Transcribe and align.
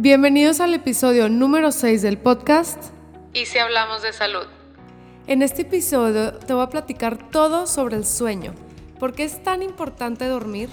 Bienvenidos 0.00 0.60
al 0.60 0.74
episodio 0.74 1.28
número 1.28 1.72
6 1.72 2.02
del 2.02 2.18
podcast 2.18 2.92
¿Y 3.34 3.46
si 3.46 3.58
hablamos 3.58 4.00
de 4.00 4.12
salud? 4.12 4.46
En 5.26 5.42
este 5.42 5.62
episodio 5.62 6.34
te 6.34 6.54
voy 6.54 6.62
a 6.62 6.68
platicar 6.68 7.30
todo 7.30 7.66
sobre 7.66 7.96
el 7.96 8.06
sueño. 8.06 8.54
¿Por 9.00 9.12
qué 9.12 9.24
es 9.24 9.42
tan 9.42 9.60
importante 9.60 10.26
dormir? 10.26 10.68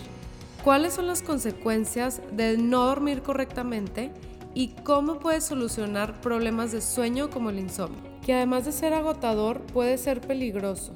¿Cuáles 0.63 0.93
son 0.93 1.07
las 1.07 1.23
consecuencias 1.23 2.21
de 2.33 2.59
no 2.59 2.85
dormir 2.85 3.23
correctamente? 3.23 4.11
¿Y 4.53 4.75
cómo 4.83 5.17
puedes 5.17 5.45
solucionar 5.45 6.21
problemas 6.21 6.71
de 6.71 6.81
sueño 6.81 7.31
como 7.31 7.49
el 7.49 7.57
insomnio? 7.57 8.03
Que 8.23 8.35
además 8.35 8.65
de 8.65 8.73
ser 8.73 8.93
agotador, 8.93 9.61
puede 9.61 9.97
ser 9.97 10.21
peligroso. 10.21 10.93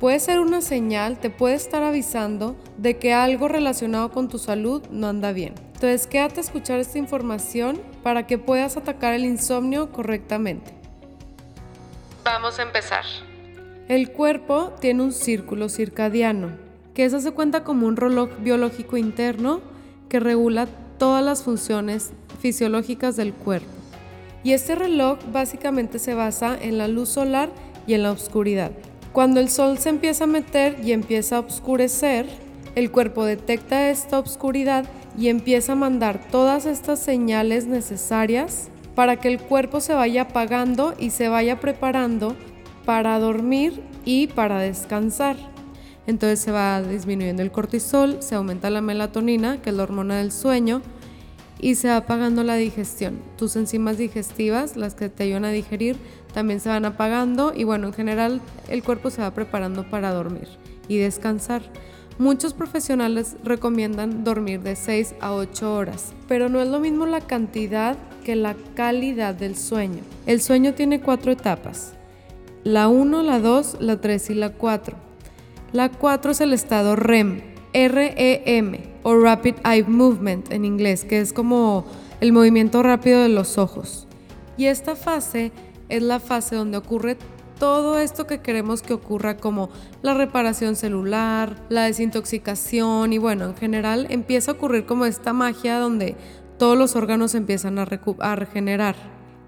Puede 0.00 0.20
ser 0.20 0.40
una 0.40 0.62
señal, 0.62 1.18
te 1.18 1.28
puede 1.28 1.56
estar 1.56 1.82
avisando 1.82 2.56
de 2.78 2.96
que 2.96 3.12
algo 3.12 3.46
relacionado 3.46 4.10
con 4.10 4.28
tu 4.28 4.38
salud 4.38 4.82
no 4.90 5.08
anda 5.08 5.32
bien. 5.32 5.67
Entonces 5.78 6.08
quédate 6.08 6.40
a 6.40 6.42
escuchar 6.42 6.80
esta 6.80 6.98
información 6.98 7.80
para 8.02 8.26
que 8.26 8.36
puedas 8.36 8.76
atacar 8.76 9.14
el 9.14 9.24
insomnio 9.24 9.92
correctamente. 9.92 10.72
Vamos 12.24 12.58
a 12.58 12.62
empezar. 12.62 13.04
El 13.86 14.10
cuerpo 14.10 14.72
tiene 14.80 15.04
un 15.04 15.12
círculo 15.12 15.68
circadiano, 15.68 16.50
que 16.94 17.04
eso 17.04 17.20
se 17.20 17.30
cuenta 17.30 17.62
como 17.62 17.86
un 17.86 17.94
reloj 17.94 18.28
biológico 18.40 18.96
interno 18.96 19.60
que 20.08 20.18
regula 20.18 20.66
todas 20.98 21.24
las 21.24 21.44
funciones 21.44 22.10
fisiológicas 22.40 23.14
del 23.14 23.32
cuerpo. 23.32 23.68
Y 24.42 24.54
este 24.54 24.74
reloj 24.74 25.20
básicamente 25.30 26.00
se 26.00 26.12
basa 26.12 26.58
en 26.60 26.76
la 26.76 26.88
luz 26.88 27.10
solar 27.10 27.50
y 27.86 27.94
en 27.94 28.02
la 28.02 28.10
oscuridad. 28.10 28.72
Cuando 29.12 29.38
el 29.38 29.48
sol 29.48 29.78
se 29.78 29.90
empieza 29.90 30.24
a 30.24 30.26
meter 30.26 30.76
y 30.82 30.90
empieza 30.90 31.36
a 31.36 31.40
oscurecer, 31.40 32.26
el 32.74 32.90
cuerpo 32.90 33.24
detecta 33.24 33.90
esta 33.90 34.18
oscuridad 34.18 34.84
y 35.18 35.28
empieza 35.28 35.72
a 35.72 35.76
mandar 35.76 36.20
todas 36.30 36.64
estas 36.64 37.00
señales 37.00 37.66
necesarias 37.66 38.68
para 38.94 39.16
que 39.16 39.28
el 39.28 39.40
cuerpo 39.40 39.80
se 39.80 39.94
vaya 39.94 40.22
apagando 40.22 40.94
y 40.98 41.10
se 41.10 41.28
vaya 41.28 41.58
preparando 41.58 42.36
para 42.84 43.18
dormir 43.18 43.82
y 44.04 44.28
para 44.28 44.60
descansar. 44.60 45.36
Entonces 46.06 46.40
se 46.40 46.52
va 46.52 46.80
disminuyendo 46.82 47.42
el 47.42 47.50
cortisol, 47.50 48.22
se 48.22 48.36
aumenta 48.36 48.70
la 48.70 48.80
melatonina, 48.80 49.60
que 49.60 49.70
es 49.70 49.76
la 49.76 49.82
hormona 49.82 50.18
del 50.18 50.32
sueño, 50.32 50.82
y 51.60 51.74
se 51.74 51.88
va 51.88 51.96
apagando 51.96 52.44
la 52.44 52.54
digestión. 52.54 53.20
Tus 53.36 53.56
enzimas 53.56 53.98
digestivas, 53.98 54.76
las 54.76 54.94
que 54.94 55.08
te 55.08 55.24
ayudan 55.24 55.44
a 55.44 55.50
digerir, 55.50 55.96
también 56.32 56.60
se 56.60 56.68
van 56.68 56.84
apagando 56.84 57.52
y 57.54 57.64
bueno, 57.64 57.88
en 57.88 57.92
general 57.92 58.40
el 58.68 58.84
cuerpo 58.84 59.10
se 59.10 59.20
va 59.20 59.32
preparando 59.32 59.88
para 59.90 60.12
dormir 60.12 60.48
y 60.86 60.98
descansar. 60.98 61.62
Muchos 62.18 62.52
profesionales 62.52 63.36
recomiendan 63.44 64.24
dormir 64.24 64.60
de 64.60 64.74
6 64.74 65.14
a 65.20 65.34
8 65.34 65.72
horas, 65.72 66.14
pero 66.26 66.48
no 66.48 66.60
es 66.60 66.66
lo 66.66 66.80
mismo 66.80 67.06
la 67.06 67.20
cantidad 67.20 67.96
que 68.24 68.34
la 68.34 68.56
calidad 68.74 69.36
del 69.36 69.56
sueño. 69.56 70.02
El 70.26 70.40
sueño 70.40 70.74
tiene 70.74 71.00
cuatro 71.00 71.30
etapas. 71.30 71.92
La 72.64 72.88
1, 72.88 73.22
la 73.22 73.38
2, 73.38 73.76
la 73.78 74.00
3 74.00 74.30
y 74.30 74.34
la 74.34 74.52
4. 74.52 74.96
La 75.70 75.90
4 75.90 76.32
es 76.32 76.40
el 76.40 76.52
estado 76.52 76.96
REM, 76.96 77.40
REM 77.72 78.78
o 79.04 79.16
Rapid 79.16 79.54
Eye 79.64 79.84
Movement 79.84 80.50
en 80.50 80.64
inglés, 80.64 81.04
que 81.04 81.20
es 81.20 81.32
como 81.32 81.86
el 82.20 82.32
movimiento 82.32 82.82
rápido 82.82 83.22
de 83.22 83.28
los 83.28 83.58
ojos. 83.58 84.08
Y 84.56 84.66
esta 84.66 84.96
fase 84.96 85.52
es 85.88 86.02
la 86.02 86.18
fase 86.18 86.56
donde 86.56 86.78
ocurre 86.78 87.16
todo 87.58 87.98
esto 87.98 88.26
que 88.26 88.40
queremos 88.40 88.82
que 88.82 88.94
ocurra 88.94 89.36
como 89.36 89.70
la 90.02 90.14
reparación 90.14 90.76
celular, 90.76 91.56
la 91.68 91.84
desintoxicación 91.84 93.12
y 93.12 93.18
bueno, 93.18 93.46
en 93.46 93.56
general 93.56 94.06
empieza 94.10 94.52
a 94.52 94.54
ocurrir 94.54 94.86
como 94.86 95.04
esta 95.04 95.32
magia 95.32 95.78
donde 95.78 96.16
todos 96.58 96.76
los 96.76 96.96
órganos 96.96 97.34
empiezan 97.34 97.78
a, 97.78 97.84
regenerar 98.34 98.96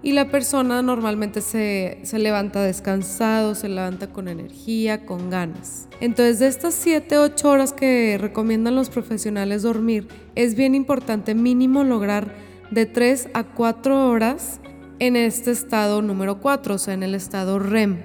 y 0.03 0.13
la 0.13 0.29
persona 0.29 0.81
normalmente 0.81 1.41
se, 1.41 1.99
se, 2.03 2.19
levanta 2.19 2.61
descansado, 2.61 3.53
se 3.53 3.69
levanta 3.69 4.07
con 4.07 4.27
energía, 4.27 5.05
con 5.05 5.29
ganas. 5.29 5.87
Entonces 5.99 6.39
de 6.39 6.47
estas 6.47 6.73
7, 6.73 7.17
8 7.17 7.49
horas 7.49 7.73
que 7.73 8.17
recomiendan 8.19 8.75
los 8.75 8.89
profesionales 8.89 9.61
dormir, 9.61 10.07
es 10.35 10.55
bien 10.55 10.73
importante 10.73 11.35
mínimo 11.35 11.83
lograr 11.83 12.33
de 12.71 12.85
3 12.85 13.29
a 13.33 13.43
4 13.43 14.09
horas 14.09 14.59
en 15.01 15.15
este 15.15 15.49
estado 15.49 16.03
número 16.03 16.39
4, 16.41 16.75
o 16.75 16.77
sea, 16.77 16.93
en 16.93 17.01
el 17.01 17.15
estado 17.15 17.57
REM. 17.57 18.03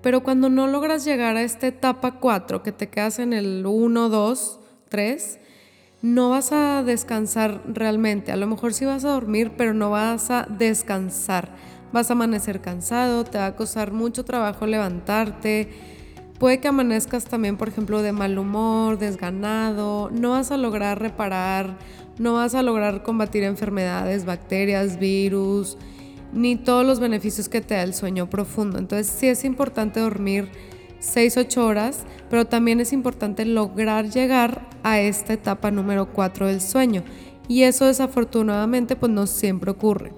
Pero 0.00 0.22
cuando 0.22 0.48
no 0.48 0.68
logras 0.68 1.04
llegar 1.04 1.36
a 1.36 1.42
esta 1.42 1.66
etapa 1.66 2.20
4, 2.20 2.62
que 2.62 2.70
te 2.70 2.88
quedas 2.88 3.18
en 3.18 3.32
el 3.32 3.66
1, 3.66 4.08
2, 4.08 4.60
3, 4.88 5.40
no 6.02 6.30
vas 6.30 6.52
a 6.52 6.84
descansar 6.84 7.62
realmente. 7.66 8.30
A 8.30 8.36
lo 8.36 8.46
mejor 8.46 8.74
sí 8.74 8.84
vas 8.84 9.04
a 9.04 9.10
dormir, 9.10 9.54
pero 9.56 9.74
no 9.74 9.90
vas 9.90 10.30
a 10.30 10.46
descansar. 10.48 11.52
Vas 11.92 12.10
a 12.10 12.12
amanecer 12.12 12.60
cansado, 12.60 13.24
te 13.24 13.38
va 13.38 13.46
a 13.46 13.56
costar 13.56 13.90
mucho 13.90 14.24
trabajo 14.24 14.68
levantarte. 14.68 15.68
Puede 16.38 16.60
que 16.60 16.68
amanezcas 16.68 17.24
también, 17.24 17.56
por 17.56 17.66
ejemplo, 17.66 18.02
de 18.02 18.12
mal 18.12 18.38
humor, 18.38 18.98
desganado. 18.98 20.10
No 20.12 20.30
vas 20.30 20.52
a 20.52 20.56
lograr 20.58 21.00
reparar, 21.00 21.76
no 22.20 22.34
vas 22.34 22.54
a 22.54 22.62
lograr 22.62 23.02
combatir 23.02 23.42
enfermedades, 23.42 24.24
bacterias, 24.24 25.00
virus, 25.00 25.76
ni 26.32 26.56
todos 26.56 26.86
los 26.86 27.00
beneficios 27.00 27.48
que 27.48 27.60
te 27.60 27.74
da 27.74 27.82
el 27.82 27.94
sueño 27.94 28.28
profundo. 28.28 28.78
Entonces 28.78 29.06
sí 29.06 29.28
es 29.28 29.44
importante 29.44 30.00
dormir 30.00 30.48
6, 31.00 31.36
8 31.36 31.66
horas, 31.66 32.04
pero 32.30 32.46
también 32.46 32.80
es 32.80 32.92
importante 32.92 33.44
lograr 33.44 34.10
llegar 34.10 34.68
a 34.82 35.00
esta 35.00 35.32
etapa 35.32 35.70
número 35.70 36.12
4 36.12 36.46
del 36.48 36.60
sueño. 36.60 37.04
Y 37.48 37.62
eso 37.62 37.86
desafortunadamente 37.86 38.96
pues 38.96 39.12
no 39.12 39.26
siempre 39.26 39.70
ocurre. 39.70 40.12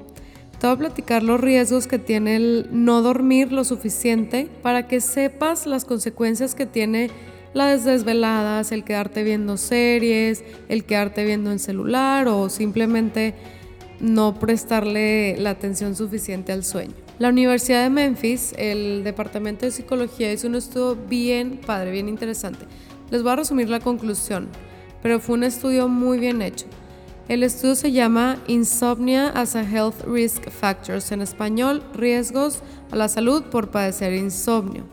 Te 0.58 0.66
voy 0.66 0.74
a 0.74 0.78
platicar 0.78 1.22
los 1.22 1.40
riesgos 1.40 1.86
que 1.86 1.98
tiene 1.98 2.36
el 2.36 2.68
no 2.72 3.00
dormir 3.00 3.52
lo 3.52 3.62
suficiente 3.62 4.48
para 4.62 4.88
que 4.88 5.00
sepas 5.00 5.66
las 5.66 5.84
consecuencias 5.84 6.56
que 6.56 6.66
tiene 6.66 7.10
las 7.54 7.84
desveladas, 7.84 8.72
el 8.72 8.84
quedarte 8.84 9.22
viendo 9.22 9.56
series, 9.56 10.42
el 10.68 10.84
quedarte 10.84 11.24
viendo 11.24 11.52
en 11.52 11.58
celular 11.58 12.26
o 12.28 12.48
simplemente 12.48 13.34
no 14.00 14.38
prestarle 14.38 15.36
la 15.38 15.50
atención 15.50 15.96
suficiente 15.96 16.52
al 16.52 16.64
sueño. 16.64 16.94
La 17.18 17.30
Universidad 17.30 17.82
de 17.82 17.90
Memphis, 17.90 18.54
el 18.56 19.02
Departamento 19.02 19.66
de 19.66 19.72
Psicología, 19.72 20.32
hizo 20.32 20.46
un 20.46 20.54
estudio 20.54 20.96
bien 20.96 21.60
padre, 21.64 21.90
bien 21.90 22.08
interesante. 22.08 22.66
Les 23.10 23.22
voy 23.22 23.32
a 23.32 23.36
resumir 23.36 23.68
la 23.68 23.80
conclusión, 23.80 24.48
pero 25.02 25.18
fue 25.18 25.34
un 25.34 25.44
estudio 25.44 25.88
muy 25.88 26.18
bien 26.18 26.42
hecho. 26.42 26.66
El 27.28 27.42
estudio 27.42 27.74
se 27.74 27.92
llama 27.92 28.38
Insomnia 28.46 29.28
as 29.28 29.54
a 29.54 29.62
Health 29.62 30.02
Risk 30.06 30.48
Factors, 30.48 31.12
en 31.12 31.20
español, 31.20 31.82
riesgos 31.92 32.60
a 32.90 32.96
la 32.96 33.08
salud 33.08 33.42
por 33.44 33.70
padecer 33.70 34.14
insomnio. 34.14 34.84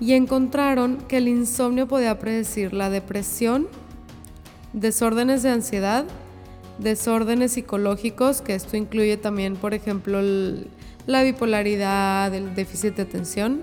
Y 0.00 0.14
encontraron 0.14 0.98
que 1.08 1.18
el 1.18 1.28
insomnio 1.28 1.86
podía 1.86 2.18
predecir 2.18 2.72
la 2.72 2.90
depresión, 2.90 3.68
desórdenes 4.72 5.42
de 5.42 5.50
ansiedad, 5.50 6.06
desórdenes 6.78 7.52
psicológicos, 7.52 8.40
que 8.40 8.54
esto 8.54 8.76
incluye 8.76 9.16
también, 9.16 9.56
por 9.56 9.74
ejemplo, 9.74 10.20
la 11.06 11.22
bipolaridad, 11.22 12.32
el 12.34 12.54
déficit 12.54 12.94
de 12.96 13.02
atención. 13.02 13.62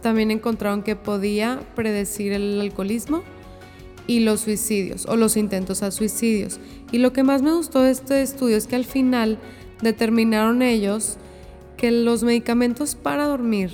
También 0.00 0.30
encontraron 0.30 0.82
que 0.82 0.96
podía 0.96 1.60
predecir 1.74 2.32
el 2.32 2.60
alcoholismo 2.60 3.22
y 4.06 4.20
los 4.20 4.40
suicidios 4.40 5.06
o 5.06 5.16
los 5.16 5.36
intentos 5.36 5.82
a 5.82 5.90
suicidios. 5.90 6.58
Y 6.90 6.98
lo 6.98 7.12
que 7.12 7.22
más 7.22 7.42
me 7.42 7.52
gustó 7.52 7.82
de 7.82 7.92
este 7.92 8.22
estudio 8.22 8.56
es 8.56 8.66
que 8.66 8.76
al 8.76 8.84
final 8.84 9.38
determinaron 9.80 10.62
ellos 10.62 11.18
que 11.76 11.90
los 11.90 12.22
medicamentos 12.22 12.94
para 12.94 13.26
dormir 13.26 13.70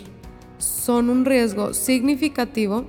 son 0.58 1.08
un 1.08 1.24
riesgo 1.24 1.74
significativo 1.74 2.86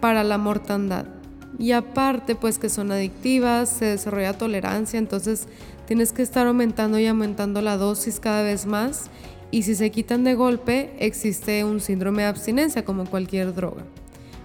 para 0.00 0.24
la 0.24 0.38
mortandad. 0.38 1.21
Y 1.58 1.72
aparte, 1.72 2.34
pues 2.34 2.58
que 2.58 2.68
son 2.68 2.92
adictivas, 2.92 3.68
se 3.68 3.84
desarrolla 3.86 4.32
tolerancia, 4.32 4.98
entonces 4.98 5.46
tienes 5.86 6.12
que 6.12 6.22
estar 6.22 6.46
aumentando 6.46 6.98
y 6.98 7.06
aumentando 7.06 7.60
la 7.60 7.76
dosis 7.76 8.20
cada 8.20 8.42
vez 8.42 8.66
más 8.66 9.10
y 9.52 9.62
si 9.64 9.74
se 9.74 9.90
quitan 9.90 10.24
de 10.24 10.34
golpe 10.34 10.96
existe 10.98 11.62
un 11.62 11.80
síndrome 11.80 12.22
de 12.22 12.28
abstinencia 12.28 12.84
como 12.84 13.04
cualquier 13.04 13.54
droga. 13.54 13.84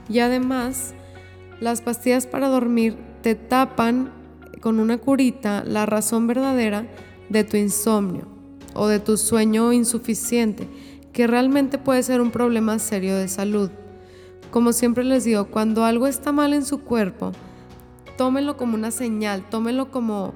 Y 0.10 0.20
además, 0.20 0.94
las 1.62 1.82
pastillas 1.82 2.28
para 2.28 2.50
dormir 2.50 2.96
te 3.24 3.34
tapan 3.34 4.12
con 4.60 4.80
una 4.80 4.98
curita 4.98 5.64
la 5.66 5.86
razón 5.86 6.28
verdadera 6.28 6.86
de 7.30 7.46
tu 7.46 7.56
insomnio 7.56 8.28
o 8.74 8.88
de 8.88 9.00
tu 9.00 9.18
sueño 9.18 9.72
insuficiente, 9.72 10.68
que 11.14 11.26
realmente 11.26 11.78
puede 11.78 12.04
ser 12.04 12.20
un 12.20 12.32
problema 12.32 12.78
serio 12.78 13.16
de 13.16 13.30
salud. 13.30 13.72
Como 14.52 14.74
siempre 14.74 15.04
les 15.04 15.24
digo, 15.24 15.46
cuando 15.46 15.84
algo 15.84 16.08
está 16.08 16.32
mal 16.32 16.54
en 16.54 16.66
su 16.66 16.82
cuerpo, 16.82 17.32
tómenlo 18.18 18.58
como 18.58 18.76
una 18.76 18.92
señal, 18.92 19.48
tómenlo 19.50 19.92
como 19.92 20.34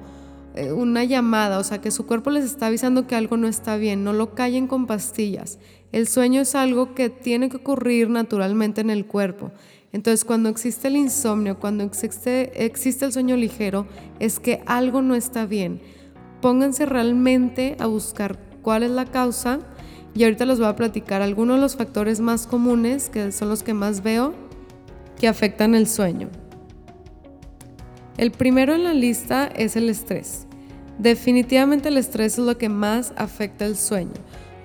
eh, 0.54 0.70
una 0.72 1.04
llamada, 1.04 1.58
o 1.58 1.64
sea, 1.64 1.80
que 1.80 1.90
su 1.90 2.06
cuerpo 2.06 2.30
les 2.30 2.44
está 2.44 2.66
avisando 2.66 3.06
que 3.06 3.14
algo 3.14 3.36
no 3.38 3.48
está 3.48 3.76
bien, 3.76 4.04
no 4.04 4.12
lo 4.12 4.34
callen 4.34 4.66
con 4.66 4.86
pastillas. 4.86 5.58
El 5.92 6.06
sueño 6.06 6.42
es 6.42 6.54
algo 6.54 6.94
que 6.94 7.10
tiene 7.10 7.48
que 7.48 7.56
ocurrir 7.56 8.10
naturalmente 8.10 8.80
en 8.82 8.90
el 8.90 9.06
cuerpo. 9.06 9.50
Entonces, 9.92 10.24
cuando 10.24 10.48
existe 10.48 10.88
el 10.88 10.96
insomnio, 10.96 11.58
cuando 11.58 11.84
existe, 11.84 12.64
existe 12.64 13.04
el 13.04 13.12
sueño 13.12 13.36
ligero, 13.36 13.86
es 14.20 14.40
que 14.40 14.62
algo 14.66 15.02
no 15.02 15.14
está 15.14 15.46
bien. 15.46 15.80
pónganse 16.40 16.86
realmente 16.86 17.76
a 17.78 17.86
buscar 17.86 18.36
cuál 18.62 18.82
es 18.82 18.90
la 18.90 19.06
causa 19.06 19.60
y 20.14 20.24
ahorita 20.24 20.44
les 20.46 20.58
voy 20.58 20.68
a 20.68 20.76
platicar 20.76 21.22
algunos 21.22 21.56
de 21.56 21.62
los 21.62 21.76
factores 21.76 22.20
más 22.20 22.46
comunes, 22.46 23.08
que 23.08 23.32
son 23.32 23.48
los 23.48 23.62
que 23.62 23.74
más 23.74 24.02
veo, 24.02 24.34
que 25.18 25.28
afectan 25.28 25.74
el 25.74 25.86
sueño. 25.86 26.28
El 28.18 28.30
primero 28.30 28.74
en 28.74 28.84
la 28.84 28.92
lista 28.92 29.46
es 29.46 29.76
el 29.76 29.88
estrés. 29.88 30.46
Definitivamente 30.98 31.88
el 31.88 31.96
estrés 31.96 32.34
es 32.34 32.44
lo 32.44 32.58
que 32.58 32.68
más 32.68 33.14
afecta 33.16 33.64
el 33.64 33.76
sueño. 33.76 34.12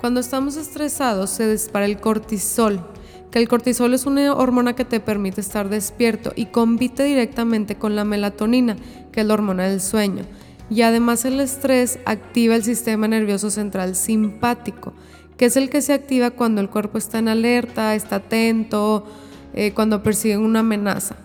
Cuando 0.01 0.19
estamos 0.19 0.57
estresados 0.57 1.29
se 1.29 1.49
dispara 1.49 1.85
el 1.85 1.99
cortisol, 1.99 2.85
que 3.31 3.39
el 3.39 3.47
cortisol 3.47 3.93
es 3.93 4.05
una 4.05 4.33
hormona 4.33 4.75
que 4.75 4.85
te 4.85 4.99
permite 4.99 5.41
estar 5.41 5.69
despierto 5.69 6.33
y 6.35 6.47
compite 6.47 7.03
directamente 7.03 7.75
con 7.75 7.95
la 7.95 8.05
melatonina, 8.05 8.75
que 9.11 9.21
es 9.21 9.27
la 9.27 9.33
hormona 9.33 9.67
del 9.67 9.81
sueño. 9.81 10.23
Y 10.69 10.81
además 10.81 11.23
el 11.25 11.39
estrés 11.39 11.99
activa 12.05 12.55
el 12.55 12.63
sistema 12.63 13.07
nervioso 13.07 13.49
central 13.49 13.95
simpático, 13.95 14.93
que 15.37 15.45
es 15.45 15.55
el 15.55 15.69
que 15.69 15.81
se 15.81 15.93
activa 15.93 16.31
cuando 16.31 16.61
el 16.61 16.69
cuerpo 16.69 16.97
está 16.97 17.19
en 17.19 17.27
alerta, 17.27 17.95
está 17.95 18.17
atento, 18.17 19.05
eh, 19.53 19.71
cuando 19.73 20.03
persiguen 20.03 20.39
una 20.39 20.59
amenaza, 20.59 21.15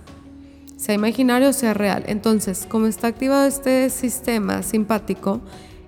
sea 0.76 0.94
imaginario 0.94 1.49
o 1.49 1.53
sea 1.53 1.75
real. 1.75 2.05
Entonces, 2.06 2.67
como 2.69 2.87
está 2.87 3.09
activado 3.09 3.47
este 3.47 3.88
sistema 3.91 4.62
simpático, 4.62 5.41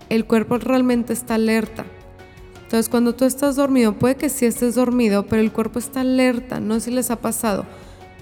el 0.09 0.25
cuerpo 0.25 0.59
realmente 0.59 1.13
está 1.13 1.35
alerta. 1.35 1.85
Entonces, 2.63 2.89
cuando 2.89 3.15
tú 3.15 3.25
estás 3.25 3.57
dormido, 3.57 3.95
puede 3.99 4.17
que 4.17 4.29
sí 4.29 4.47
estés 4.47 4.75
dormido, 4.75 5.27
pero 5.27 5.43
el 5.43 5.53
cuerpo 5.53 5.79
está 5.79 6.01
alerta. 6.01 6.61
No 6.61 6.75
sé 6.75 6.81
si 6.87 6.91
les 6.91 7.11
ha 7.11 7.17
pasado 7.17 7.67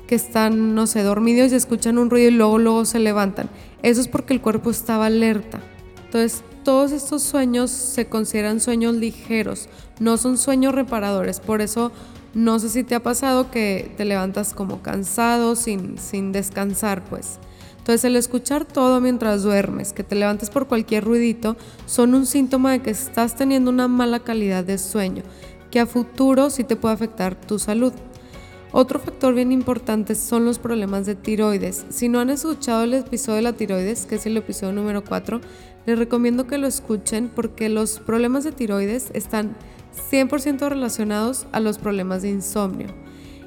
que 0.06 0.16
están, 0.16 0.74
no 0.74 0.86
sé, 0.86 1.02
dormidos 1.02 1.52
y 1.52 1.54
escuchan 1.54 1.96
un 1.96 2.10
ruido 2.10 2.28
y 2.28 2.32
luego, 2.32 2.58
luego 2.58 2.84
se 2.84 2.98
levantan. 2.98 3.48
Eso 3.82 4.00
es 4.00 4.08
porque 4.08 4.34
el 4.34 4.40
cuerpo 4.40 4.70
estaba 4.70 5.06
alerta. 5.06 5.60
Entonces, 6.04 6.42
todos 6.62 6.92
estos 6.92 7.22
sueños 7.22 7.70
se 7.70 8.06
consideran 8.06 8.60
sueños 8.60 8.94
ligeros, 8.94 9.68
no 10.00 10.16
son 10.16 10.38
sueños 10.38 10.74
reparadores. 10.74 11.40
Por 11.40 11.60
eso, 11.60 11.92
no 12.34 12.58
sé 12.58 12.68
si 12.68 12.84
te 12.84 12.94
ha 12.94 13.02
pasado 13.02 13.50
que 13.50 13.92
te 13.96 14.04
levantas 14.04 14.54
como 14.54 14.82
cansado, 14.82 15.56
sin, 15.56 15.98
sin 15.98 16.32
descansar, 16.32 17.04
pues. 17.04 17.38
Entonces, 17.78 18.04
el 18.04 18.14
escuchar 18.14 18.64
todo 18.64 19.00
mientras 19.00 19.42
duermes, 19.42 19.92
que 19.92 20.04
te 20.04 20.14
levantes 20.14 20.50
por 20.50 20.68
cualquier 20.68 21.04
ruidito, 21.04 21.56
son 21.86 22.14
un 22.14 22.26
síntoma 22.26 22.70
de 22.70 22.80
que 22.80 22.90
estás 22.90 23.34
teniendo 23.34 23.70
una 23.70 23.88
mala 23.88 24.20
calidad 24.20 24.62
de 24.62 24.78
sueño, 24.78 25.24
que 25.70 25.80
a 25.80 25.86
futuro 25.86 26.48
sí 26.50 26.62
te 26.62 26.76
puede 26.76 26.94
afectar 26.94 27.34
tu 27.34 27.58
salud. 27.58 27.92
Otro 28.74 28.98
factor 28.98 29.34
bien 29.34 29.52
importante 29.52 30.14
son 30.14 30.46
los 30.46 30.58
problemas 30.58 31.04
de 31.04 31.14
tiroides. 31.14 31.84
Si 31.90 32.08
no 32.08 32.20
han 32.20 32.30
escuchado 32.30 32.84
el 32.84 32.94
episodio 32.94 33.36
de 33.36 33.42
la 33.42 33.52
tiroides, 33.52 34.06
que 34.06 34.14
es 34.14 34.24
el 34.24 34.38
episodio 34.38 34.72
número 34.72 35.04
4, 35.04 35.42
les 35.84 35.98
recomiendo 35.98 36.46
que 36.46 36.56
lo 36.56 36.66
escuchen 36.66 37.28
porque 37.28 37.68
los 37.68 37.98
problemas 37.98 38.44
de 38.44 38.52
tiroides 38.52 39.10
están 39.12 39.54
100% 40.10 40.70
relacionados 40.70 41.46
a 41.52 41.60
los 41.60 41.76
problemas 41.76 42.22
de 42.22 42.30
insomnio. 42.30 42.86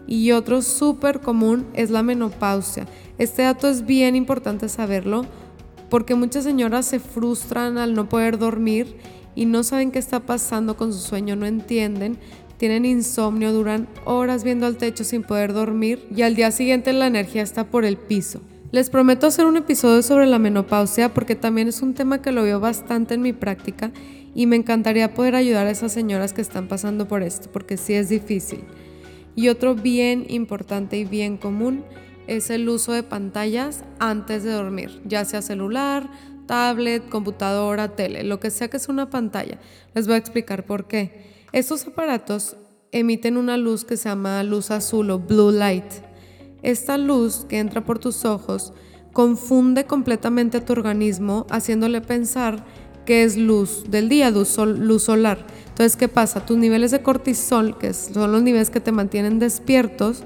Y 0.06 0.32
otro 0.32 0.62
súper 0.62 1.22
común 1.22 1.66
es 1.74 1.90
la 1.90 2.04
menopausia. 2.04 2.86
Este 3.18 3.42
dato 3.42 3.68
es 3.68 3.84
bien 3.88 4.16
importante 4.16 4.70
saberlo 4.70 5.26
porque 5.90 6.14
muchas 6.14 6.44
señoras 6.44 6.86
se 6.86 7.00
frustran 7.00 7.80
al 7.80 7.96
no 7.96 8.08
poder 8.10 8.38
dormir 8.38 8.96
y 9.34 9.48
no 9.48 9.64
saben 9.64 9.92
qué 9.92 9.98
está 9.98 10.20
pasando 10.20 10.78
con 10.78 10.94
su 10.94 11.00
sueño, 11.00 11.36
no 11.36 11.48
entienden 11.48 12.20
tienen 12.58 12.86
insomnio, 12.86 13.52
duran 13.52 13.88
horas 14.06 14.44
viendo 14.44 14.66
al 14.66 14.78
techo 14.78 15.04
sin 15.04 15.24
poder 15.24 15.54
dormir 15.54 16.08
y 16.16 16.22
al 16.22 16.36
día 16.36 16.52
siguiente 16.52 16.94
la 16.94 17.08
energía 17.08 17.44
está 17.44 17.66
por 17.66 17.86
el 17.86 17.98
piso. 17.98 18.42
Les 18.72 18.90
prometo 18.90 19.28
hacer 19.28 19.46
un 19.46 19.58
episodio 19.58 20.02
sobre 20.02 20.26
la 20.26 20.40
menopausia 20.40 21.14
porque 21.14 21.36
también 21.36 21.68
es 21.68 21.82
un 21.82 21.94
tema 21.94 22.22
que 22.22 22.32
lo 22.32 22.44
veo 22.44 22.60
bastante 22.60 23.14
en 23.14 23.22
mi 23.22 23.34
práctica 23.34 23.92
y 24.34 24.48
me 24.48 24.58
encantaría 24.58 25.14
poder 25.14 25.36
ayudar 25.36 25.68
a 25.68 25.72
esas 25.72 25.94
señoras 25.94 26.34
que 26.34 26.42
están 26.42 26.68
pasando 26.68 27.08
por 27.08 27.24
esto 27.24 27.50
porque 27.52 27.78
sí 27.78 27.94
es 27.94 28.10
difícil. 28.10 28.64
Y 29.36 29.50
otro 29.50 29.76
bien 29.76 30.26
importante 30.30 30.98
y 30.98 31.06
bien 31.06 31.38
común 31.38 31.84
es 32.28 32.50
el 32.50 32.68
uso 32.68 32.92
de 32.92 33.04
pantallas 33.04 33.84
antes 34.00 34.44
de 34.44 34.52
dormir, 34.52 35.02
ya 35.06 35.26
sea 35.26 35.42
celular, 35.42 36.10
tablet, 36.46 37.08
computadora, 37.10 37.96
tele, 37.96 38.24
lo 38.24 38.40
que 38.40 38.50
sea 38.50 38.68
que 38.68 38.78
es 38.78 38.90
una 38.90 39.10
pantalla. 39.10 39.60
Les 39.94 40.08
voy 40.08 40.16
a 40.16 40.20
explicar 40.20 40.66
por 40.66 40.88
qué. 40.88 41.35
Estos 41.56 41.88
aparatos 41.88 42.58
emiten 42.92 43.38
una 43.38 43.56
luz 43.56 43.86
que 43.86 43.96
se 43.96 44.10
llama 44.10 44.44
luz 44.44 44.72
azul 44.72 45.10
o 45.10 45.20
blue 45.20 45.52
light. 45.52 45.86
Esta 46.64 46.98
luz 46.98 47.46
que 47.48 47.60
entra 47.60 47.86
por 47.86 47.98
tus 47.98 48.26
ojos 48.26 48.74
confunde 49.14 49.86
completamente 49.86 50.58
a 50.58 50.66
tu 50.66 50.74
organismo 50.74 51.48
haciéndole 51.50 52.02
pensar 52.02 52.66
que 53.06 53.24
es 53.24 53.38
luz 53.38 53.86
del 53.90 54.10
día, 54.10 54.32
luz, 54.32 54.50
solar. 54.50 55.48
Entonces, 55.70 55.96
¿qué 55.96 56.10
pasa? 56.10 56.46
Tus 56.46 56.58
niveles 56.58 56.92
de 56.92 57.02
cortisol, 57.02 57.78
que 57.78 57.94
son 57.94 58.34
los 58.34 58.44
niveles 58.44 58.70
que 58.70 58.82
te 58.82 58.92
mantienen 58.92 59.40
despiertos, 59.40 60.26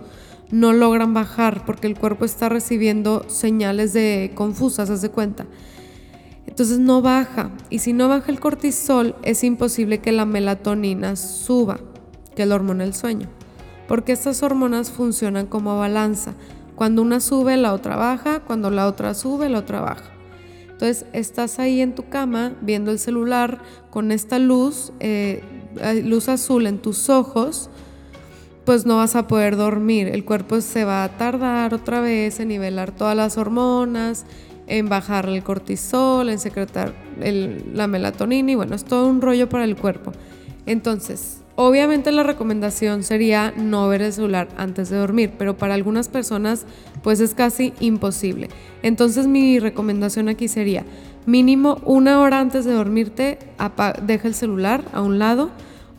no 0.50 0.74
logran 0.74 1.14
bajar 1.14 1.64
porque 1.64 1.86
el 1.86 1.96
cuerpo 1.96 2.26
está 2.26 2.50
recibiendo 2.50 3.24
señales 3.30 3.94
de 3.94 4.32
confusas, 4.34 4.90
haz 4.90 5.04
de 5.04 5.10
cuenta. 5.10 5.46
Entonces 6.50 6.80
no 6.80 7.04
baja. 7.04 7.52
Y 7.70 7.80
si 7.80 7.94
no 7.94 8.08
baja 8.08 8.32
el 8.32 8.40
cortisol, 8.40 9.16
es 9.22 9.44
imposible 9.44 10.00
que 10.00 10.12
la 10.12 10.26
melatonina 10.26 11.16
suba, 11.16 11.80
que 12.36 12.42
es 12.42 12.48
la 12.48 12.56
hormona 12.56 12.86
del 12.86 12.96
sueño. 12.96 13.28
Porque 13.88 14.12
estas 14.14 14.42
hormonas 14.42 14.90
funcionan 14.90 15.46
como 15.46 15.78
balanza. 15.78 16.34
Cuando 16.76 17.04
una 17.04 17.20
sube, 17.20 17.56
la 17.56 17.74
otra 17.74 17.96
baja. 17.98 18.40
Cuando 18.40 18.72
la 18.72 18.88
otra 18.88 19.14
sube, 19.14 19.48
la 19.48 19.60
otra 19.60 19.82
baja. 19.82 20.10
Entonces 20.72 21.06
estás 21.14 21.60
ahí 21.60 21.82
en 21.82 21.94
tu 21.94 22.10
cama 22.10 22.54
viendo 22.62 22.90
el 22.90 22.98
celular 22.98 23.60
con 23.92 24.12
esta 24.12 24.40
luz, 24.40 24.92
eh, 25.00 25.44
luz 26.04 26.30
azul 26.30 26.66
en 26.66 26.80
tus 26.80 27.10
ojos, 27.10 27.70
pues 28.66 28.86
no 28.86 28.98
vas 28.98 29.16
a 29.16 29.28
poder 29.28 29.56
dormir. 29.56 30.08
El 30.08 30.26
cuerpo 30.26 30.62
se 30.62 30.84
va 30.84 31.04
a 31.04 31.18
tardar 31.18 31.76
otra 31.76 32.02
vez 32.02 32.40
en 32.40 32.48
nivelar 32.48 32.92
todas 32.92 33.16
las 33.16 33.38
hormonas, 33.38 34.26
en 34.70 34.88
bajar 34.88 35.28
el 35.28 35.44
cortisol, 35.44 36.30
en 36.30 36.40
secretar 36.40 36.94
la 37.74 37.88
melatonina 37.88 38.52
y 38.52 38.56
bueno, 38.56 38.76
es 38.76 38.86
todo 38.86 39.08
un 39.08 39.22
rollo 39.22 39.50
para 39.50 39.66
el 39.66 39.76
cuerpo. 39.76 40.14
Entonces, 40.66 41.42
obviamente 41.56 42.12
la 42.12 42.24
recomendación 42.24 43.04
sería 43.04 43.52
no 43.58 43.88
ver 43.88 44.04
el 44.04 44.14
celular 44.14 44.48
antes 44.56 44.90
de 44.90 44.98
dormir, 44.98 45.34
pero 45.38 45.58
para 45.58 45.74
algunas 45.74 46.08
personas 46.08 46.66
pues 47.02 47.20
es 47.20 47.34
casi 47.34 47.74
imposible. 47.80 48.50
Entonces 48.84 49.28
mi 49.28 49.60
recomendación 49.60 50.30
aquí 50.30 50.48
sería 50.48 50.86
mínimo 51.26 51.82
una 51.84 52.22
hora 52.22 52.40
antes 52.40 52.64
de 52.66 52.74
dormirte, 52.74 53.40
deja 54.04 54.28
el 54.28 54.36
celular 54.36 54.84
a 54.94 55.02
un 55.02 55.20
lado 55.20 55.50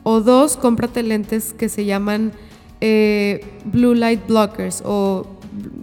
o 0.04 0.20
dos, 0.20 0.56
cómprate 0.56 1.02
lentes 1.02 1.52
que 1.52 1.68
se 1.68 1.84
llaman 1.84 2.32
eh, 2.80 3.44
blue 3.64 3.94
light 3.94 4.26
blockers 4.26 4.82
o 4.86 5.26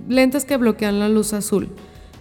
lentes 0.07 0.45
que 0.45 0.57
bloquean 0.57 0.99
la 0.99 1.09
luz 1.09 1.33
azul 1.33 1.69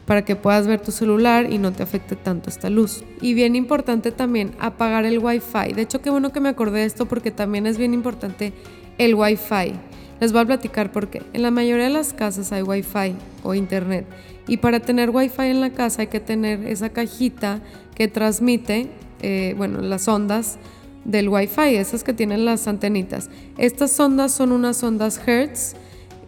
para 0.06 0.24
que 0.24 0.36
puedas 0.36 0.66
ver 0.66 0.80
tu 0.80 0.92
celular 0.92 1.52
y 1.52 1.58
no 1.58 1.72
te 1.72 1.82
afecte 1.82 2.16
tanto 2.16 2.48
esta 2.48 2.70
luz. 2.70 3.04
Y 3.20 3.34
bien 3.34 3.56
importante 3.56 4.12
también 4.12 4.52
apagar 4.58 5.04
el 5.04 5.18
Wi-Fi. 5.18 5.72
De 5.74 5.82
hecho, 5.82 6.00
qué 6.00 6.10
bueno 6.10 6.32
que 6.32 6.40
me 6.40 6.48
acordé 6.48 6.80
de 6.80 6.86
esto 6.86 7.06
porque 7.06 7.32
también 7.32 7.66
es 7.66 7.76
bien 7.76 7.92
importante 7.92 8.52
el 8.98 9.14
Wi-Fi. 9.14 9.72
Les 10.20 10.32
voy 10.32 10.42
a 10.42 10.46
platicar 10.46 10.92
por 10.92 11.08
qué. 11.08 11.22
En 11.32 11.42
la 11.42 11.50
mayoría 11.50 11.84
de 11.84 11.90
las 11.90 12.14
casas 12.14 12.52
hay 12.52 12.62
Wi-Fi 12.62 13.14
o 13.42 13.54
Internet. 13.54 14.06
Y 14.46 14.58
para 14.58 14.80
tener 14.80 15.10
Wi-Fi 15.10 15.42
en 15.42 15.60
la 15.60 15.70
casa 15.70 16.02
hay 16.02 16.08
que 16.08 16.20
tener 16.20 16.64
esa 16.66 16.90
cajita 16.90 17.60
que 17.94 18.06
transmite, 18.06 18.88
eh, 19.22 19.54
bueno, 19.56 19.80
las 19.80 20.06
ondas 20.06 20.58
del 21.04 21.28
Wi-Fi, 21.28 21.74
esas 21.76 22.04
que 22.04 22.12
tienen 22.12 22.44
las 22.44 22.68
antenitas. 22.68 23.28
Estas 23.58 23.98
ondas 23.98 24.32
son 24.32 24.52
unas 24.52 24.82
ondas 24.82 25.20
Hertz 25.26 25.74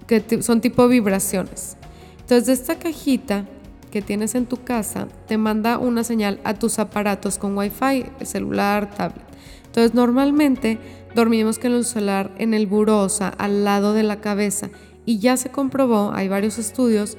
que 0.08 0.42
son 0.42 0.60
tipo 0.60 0.88
vibraciones. 0.88 1.76
Entonces, 2.20 2.46
de 2.46 2.52
esta 2.54 2.78
cajita 2.78 3.44
que 3.88 4.02
tienes 4.02 4.34
en 4.34 4.46
tu 4.46 4.62
casa 4.62 5.08
te 5.26 5.38
manda 5.38 5.78
una 5.78 6.04
señal 6.04 6.40
a 6.44 6.54
tus 6.54 6.78
aparatos 6.78 7.38
con 7.38 7.56
Wi-Fi, 7.56 8.04
celular, 8.24 8.90
tablet. 8.94 9.24
Entonces 9.66 9.94
normalmente 9.94 10.78
dormimos 11.14 11.58
con 11.58 11.72
el 11.72 11.84
celular 11.84 12.30
en 12.38 12.54
el 12.54 12.66
burosa, 12.66 13.28
al 13.28 13.64
lado 13.64 13.92
de 13.92 14.02
la 14.02 14.20
cabeza, 14.20 14.70
y 15.04 15.18
ya 15.18 15.36
se 15.36 15.50
comprobó, 15.50 16.12
hay 16.12 16.28
varios 16.28 16.58
estudios, 16.58 17.16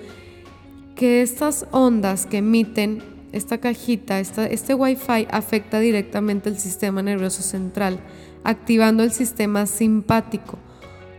que 0.95 1.21
estas 1.21 1.65
ondas 1.71 2.25
que 2.25 2.38
emiten 2.38 3.01
esta 3.31 3.59
cajita, 3.59 4.19
esta, 4.19 4.45
este 4.45 4.73
Wi-Fi 4.73 5.27
afecta 5.31 5.79
directamente 5.79 6.49
el 6.49 6.59
sistema 6.59 7.01
nervioso 7.01 7.41
central, 7.41 7.99
activando 8.43 9.03
el 9.03 9.11
sistema 9.11 9.65
simpático, 9.65 10.57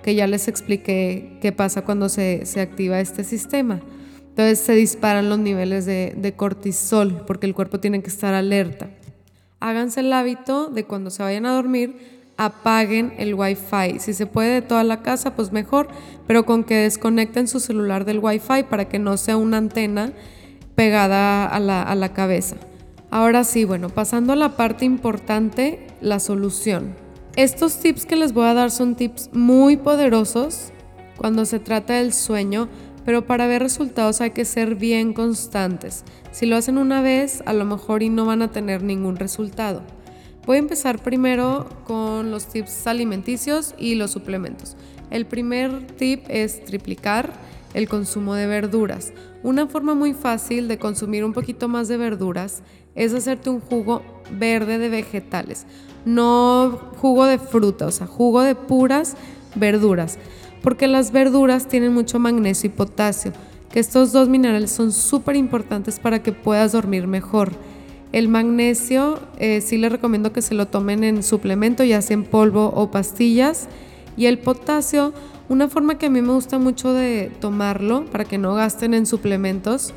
que 0.03 0.15
ya 0.15 0.27
les 0.27 0.49
expliqué 0.49 1.39
qué 1.41 1.53
pasa 1.53 1.83
cuando 1.83 2.09
se, 2.09 2.47
se 2.47 2.61
activa 2.61 3.01
este 3.01 3.25
sistema. 3.25 3.81
Entonces 4.41 4.65
se 4.65 4.73
disparan 4.73 5.29
los 5.29 5.39
niveles 5.39 5.85
de, 5.85 6.35
cortisol 6.35 7.25
porque 7.27 7.45
el 7.45 7.55
cuerpo 7.55 7.79
tiene 7.79 8.01
que 8.03 8.09
estar 8.09 8.33
alerta. 8.33 8.89
Háganse 9.61 10.01
el 10.01 10.11
hábito 10.15 10.69
de 10.69 10.85
cuando 10.85 11.11
se 11.11 11.23
vayan 11.23 11.45
a 11.45 11.53
dormir, 11.53 12.23
apaguen 12.39 13.13
el 13.19 13.35
Wi-Fi. 13.35 13.99
Si 13.99 14.15
se 14.15 14.25
puede 14.25 14.55
de 14.55 14.63
toda 14.63 14.83
la 14.83 15.03
casa, 15.03 15.37
pues 15.37 15.53
mejor, 15.53 15.89
pero 16.27 16.47
con 16.47 16.65
que 16.65 16.75
desconecten 16.75 17.49
su 17.49 17.61
celular 17.61 18.07
del 18.07 18.21
Wi-Fi 18.21 18.63
para 18.71 18.89
que 18.89 18.99
no 18.99 19.19
sea 19.19 19.37
una 19.37 19.59
antena 19.59 20.15
pegada 20.75 21.45
a 21.45 21.61
la, 21.61 21.83
a 21.83 21.95
la 21.95 22.15
cabeza. 22.15 22.57
Ahora 23.11 23.45
sí, 23.45 23.67
bueno, 23.67 23.91
pasando 23.91 24.33
a 24.33 24.37
la 24.37 24.57
parte 24.57 24.87
importante, 24.87 25.87
la 26.01 26.19
solución. 26.19 26.95
Estos 27.37 27.79
tips 27.79 28.07
que 28.07 28.17
les 28.17 28.33
voy 28.33 28.47
a 28.47 28.55
dar 28.55 28.71
son 28.71 28.95
tips 28.95 29.29
muy 29.35 29.77
poderosos 29.77 30.73
cuando 31.19 31.45
se 31.45 31.59
trata 31.59 31.93
del 31.97 32.15
sueño, 32.15 32.71
pero 33.05 33.27
para 33.27 33.47
ver 33.47 33.63
resultados 33.63 34.21
hay 34.21 34.31
que 34.31 34.45
ser 34.45 34.75
bien 34.75 35.13
constantes. 35.13 36.05
Si 36.33 36.47
lo 36.47 36.57
hacen 36.57 36.79
una 36.79 37.03
vez, 37.03 37.43
a 37.47 37.53
lo 37.53 37.65
mejor 37.65 38.03
y 38.03 38.09
no 38.09 38.25
van 38.25 38.43
a 38.43 38.51
tener 38.51 38.83
ningún 38.83 39.17
resultado. 39.17 39.83
Voy 40.47 40.57
a 40.57 40.61
empezar 40.61 40.99
primero 40.99 41.69
con 41.85 42.31
los 42.31 42.47
tips 42.47 42.87
alimenticios 42.87 43.75
y 43.79 43.95
los 43.95 44.11
suplementos. 44.11 44.77
El 45.11 45.27
primer 45.27 45.87
tip 45.97 46.25
es 46.29 46.65
triplicar 46.65 47.33
el 47.75 47.89
consumo 47.89 48.35
de 48.35 48.47
verduras. 48.47 49.13
Una 49.43 49.67
forma 49.67 49.95
muy 49.95 50.13
fácil 50.13 50.69
de 50.69 50.79
consumir 50.79 51.25
un 51.25 51.33
poquito 51.33 51.69
más 51.69 51.89
de 51.89 51.97
verduras 51.97 52.63
es 52.95 53.15
hacerte 53.15 53.51
un 53.51 53.61
jugo 53.61 54.03
verde 54.39 54.79
de 54.79 54.89
vegetales, 54.89 55.67
no 56.05 56.79
jugo 56.97 57.27
de 57.27 57.39
fruta, 57.39 57.87
o 57.87 57.91
sea, 57.91 58.07
jugo 58.07 58.43
de 58.43 58.55
puras 58.55 59.17
verduras, 59.55 60.19
porque 60.63 60.87
las 60.87 61.13
verduras 61.13 61.69
tienen 61.69 61.95
mucho 61.95 62.19
magnesio 62.19 62.69
y 62.69 62.73
potasio, 62.73 63.33
que 63.71 63.81
estos 63.81 64.13
dos 64.13 64.29
minerales 64.29 64.71
son 64.71 64.93
súper 64.93 65.37
importantes 65.37 65.99
para 65.99 66.23
que 66.23 66.33
puedas 66.33 66.73
dormir 66.73 67.07
mejor. 67.07 67.53
El 68.13 68.29
magnesio 68.29 69.21
eh, 69.39 69.61
sí 69.61 69.79
les 69.79 69.93
recomiendo 69.93 70.33
que 70.33 70.43
se 70.43 70.55
lo 70.55 70.67
tomen 70.67 71.05
en 71.05 71.23
suplemento, 71.23 71.85
ya 71.85 72.03
sea 72.03 72.15
en 72.15 72.25
polvo 72.25 72.73
o 72.75 72.91
pastillas. 72.91 73.69
Y 74.17 74.27
el 74.27 74.39
potasio, 74.39 75.15
una 75.49 75.69
forma 75.69 75.97
que 75.97 76.07
a 76.07 76.11
mí 76.11 76.21
me 76.21 76.33
gusta 76.33 76.59
mucho 76.59 76.93
de 76.93 77.31
tomarlo 77.41 78.05
para 78.07 78.25
que 78.25 78.39
no 78.39 78.55
gasten 78.55 78.95
en 78.95 79.07
suplementos, 79.07 79.95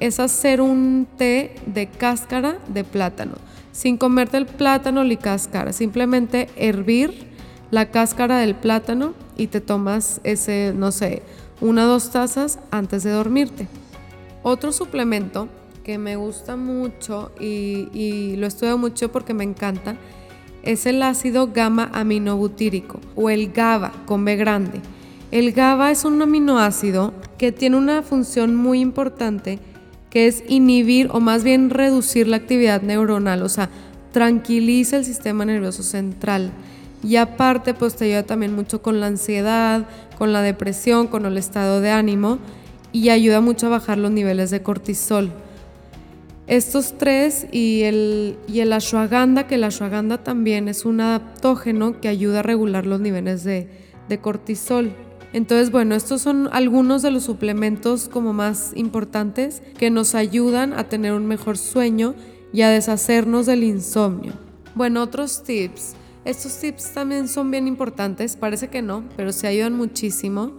es 0.00 0.18
hacer 0.18 0.62
un 0.62 1.06
té 1.18 1.54
de 1.66 1.86
cáscara 1.86 2.58
de 2.68 2.84
plátano, 2.84 3.34
sin 3.72 3.98
comerte 3.98 4.38
el 4.38 4.46
plátano 4.46 5.04
ni 5.04 5.18
cáscara, 5.18 5.74
simplemente 5.74 6.48
hervir 6.56 7.26
la 7.70 7.90
cáscara 7.90 8.38
del 8.38 8.54
plátano 8.54 9.12
y 9.40 9.46
te 9.46 9.62
tomas 9.62 10.20
ese, 10.22 10.74
no 10.76 10.92
sé, 10.92 11.22
una 11.62 11.86
o 11.86 11.88
dos 11.88 12.10
tazas 12.10 12.58
antes 12.70 13.04
de 13.04 13.10
dormirte. 13.10 13.68
Otro 14.42 14.70
suplemento 14.70 15.48
que 15.82 15.96
me 15.96 16.16
gusta 16.16 16.56
mucho 16.56 17.32
y, 17.40 18.36
lo 18.36 18.46
estudio 18.46 18.76
mucho 18.76 19.10
porque 19.10 19.32
me 19.32 19.44
encanta 19.44 19.96
es 20.62 20.84
el 20.84 21.02
ácido 21.02 21.52
gamma 21.54 21.90
aminobutírico 21.94 23.00
o 23.16 23.30
el 23.30 23.50
GABA 23.50 23.92
con 24.04 24.26
B 24.26 24.36
grande. 24.36 24.82
El 25.30 25.52
GABA 25.52 25.90
es 25.90 26.04
un 26.04 26.20
aminoácido 26.20 27.14
que 27.38 27.50
tiene 27.50 27.78
una 27.78 28.02
función 28.02 28.54
muy 28.56 28.80
importante 28.80 29.58
que 30.10 30.26
es 30.26 30.44
inhibir 30.48 31.08
o 31.12 31.20
más 31.20 31.44
bien 31.44 31.70
reducir 31.70 32.28
la 32.28 32.36
actividad 32.36 32.82
neuronal, 32.82 33.42
o 33.42 33.48
sea, 33.48 33.70
tranquiliza 34.12 34.98
el 34.98 35.06
sistema 35.06 35.46
nervioso 35.46 35.82
central. 35.82 36.50
Y 37.02 37.16
aparte, 37.16 37.74
pues 37.74 37.96
te 37.96 38.04
ayuda 38.04 38.24
también 38.24 38.54
mucho 38.54 38.82
con 38.82 39.00
la 39.00 39.06
ansiedad, 39.06 39.86
con 40.18 40.32
la 40.32 40.42
depresión, 40.42 41.06
con 41.06 41.24
el 41.26 41.38
estado 41.38 41.80
de 41.80 41.90
ánimo 41.90 42.38
y 42.92 43.08
ayuda 43.10 43.40
mucho 43.40 43.66
a 43.66 43.70
bajar 43.70 43.98
los 43.98 44.10
niveles 44.10 44.50
de 44.50 44.62
cortisol. 44.62 45.30
Estos 46.46 46.98
tres 46.98 47.46
y 47.52 47.82
el, 47.82 48.36
y 48.48 48.60
el 48.60 48.72
ashwagandha, 48.72 49.46
que 49.46 49.54
el 49.54 49.64
ashwagandha 49.64 50.18
también 50.18 50.68
es 50.68 50.84
un 50.84 51.00
adaptógeno 51.00 52.00
que 52.00 52.08
ayuda 52.08 52.40
a 52.40 52.42
regular 52.42 52.86
los 52.86 53.00
niveles 53.00 53.44
de, 53.44 53.68
de 54.08 54.18
cortisol. 54.18 54.92
Entonces, 55.32 55.70
bueno, 55.70 55.94
estos 55.94 56.22
son 56.22 56.48
algunos 56.50 57.02
de 57.02 57.12
los 57.12 57.22
suplementos 57.22 58.08
como 58.08 58.32
más 58.32 58.72
importantes 58.74 59.62
que 59.78 59.90
nos 59.90 60.16
ayudan 60.16 60.72
a 60.72 60.88
tener 60.88 61.12
un 61.12 61.26
mejor 61.26 61.56
sueño 61.56 62.16
y 62.52 62.62
a 62.62 62.68
deshacernos 62.68 63.46
del 63.46 63.62
insomnio. 63.62 64.32
Bueno, 64.74 65.04
otros 65.04 65.44
tips. 65.44 65.94
Estos 66.24 66.58
tips 66.58 66.92
también 66.92 67.28
son 67.28 67.50
bien 67.50 67.66
importantes, 67.66 68.36
parece 68.36 68.68
que 68.68 68.82
no, 68.82 69.04
pero 69.16 69.32
se 69.32 69.46
ayudan 69.46 69.74
muchísimo. 69.74 70.52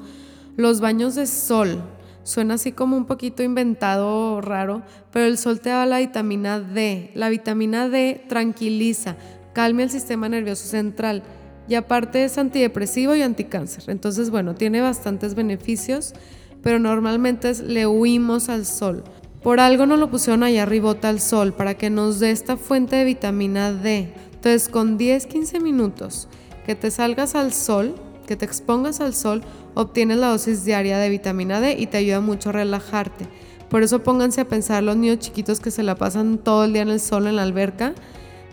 Los 0.58 0.82
baños 0.82 1.16
de 1.16 1.28
sol. 1.28 1.82
Suena 2.24 2.56
así 2.56 2.72
como 2.72 2.98
un 2.98 3.06
poquito 3.06 3.42
inventado 3.42 4.42
raro, 4.42 4.84
pero 5.12 5.26
el 5.26 5.38
sol 5.38 5.60
te 5.60 5.70
da 5.70 5.86
la 5.86 6.00
vitamina 6.00 6.60
D. 6.60 7.12
La 7.16 7.30
vitamina 7.30 7.90
D 7.90 8.24
tranquiliza, 8.28 9.18
calma 9.54 9.84
el 9.84 9.90
sistema 9.90 10.30
nervioso 10.30 10.68
central 10.68 11.24
y 11.68 11.76
aparte 11.76 12.24
es 12.24 12.38
antidepresivo 12.38 13.16
y 13.16 13.22
anticáncer. 13.22 13.86
Entonces, 13.88 14.30
bueno, 14.30 14.56
tiene 14.56 14.82
bastantes 14.82 15.36
beneficios, 15.36 16.14
pero 16.62 16.80
normalmente 16.80 17.54
le 17.64 17.88
huimos 17.88 18.50
al 18.50 18.66
sol. 18.66 19.04
Por 19.42 19.60
algo 19.60 19.86
nos 19.86 19.98
lo 19.98 20.12
pusieron 20.12 20.44
allá 20.44 20.64
arribota 20.64 21.10
al 21.10 21.20
sol, 21.20 21.54
para 21.54 21.76
que 21.76 21.90
nos 21.90 22.20
dé 22.20 22.32
esta 22.32 22.58
fuente 22.58 22.98
de 22.98 23.06
vitamina 23.06 23.74
D. 23.74 24.14
Entonces, 24.42 24.70
con 24.70 24.98
10-15 24.98 25.62
minutos 25.62 26.28
que 26.66 26.74
te 26.74 26.90
salgas 26.90 27.36
al 27.36 27.54
sol, 27.54 27.94
que 28.26 28.36
te 28.36 28.44
expongas 28.44 29.00
al 29.00 29.14
sol, 29.14 29.44
obtienes 29.76 30.18
la 30.18 30.30
dosis 30.30 30.66
diaria 30.66 30.98
de 30.98 31.10
vitamina 31.10 31.62
D 31.62 31.76
y 31.78 31.86
te 31.86 31.98
ayuda 31.98 32.22
mucho 32.22 32.50
a 32.50 32.54
relajarte. 32.54 33.28
Por 33.70 33.84
eso 33.84 34.02
pónganse 34.02 34.42
a 34.42 34.48
pensar 34.48 34.82
los 34.82 34.98
niños 34.98 35.20
chiquitos 35.20 35.60
que 35.60 35.70
se 35.70 35.84
la 35.84 35.94
pasan 35.94 36.40
todo 36.40 36.64
el 36.64 36.74
día 36.74 36.82
en 36.82 36.90
el 36.90 37.00
sol 37.00 37.28
en 37.28 37.36
la 37.36 37.44
alberca, 37.44 37.94